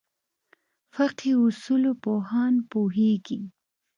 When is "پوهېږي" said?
2.71-3.39